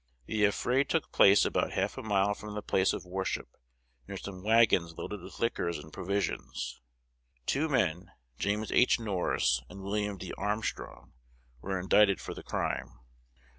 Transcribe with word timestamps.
The 0.25 0.45
affray 0.47 0.83
took 0.83 1.11
place 1.11 1.45
about 1.45 1.73
half 1.73 1.95
a 1.95 2.01
mile 2.01 2.33
from 2.33 2.55
the 2.55 2.63
place 2.63 2.91
of 2.91 3.05
worship, 3.05 3.55
near 4.07 4.17
some 4.17 4.41
wagons 4.43 4.95
loaded 4.97 5.21
with 5.21 5.39
liquors 5.39 5.77
and 5.77 5.93
provisions. 5.93 6.81
Two 7.45 7.69
men, 7.69 8.09
James 8.39 8.71
H. 8.71 8.99
Norris 8.99 9.61
and 9.69 9.83
William 9.83 10.17
D. 10.17 10.33
Armstrong, 10.39 11.13
were 11.61 11.79
indicted 11.79 12.19
for 12.19 12.33
the 12.33 12.41
crime. 12.41 12.97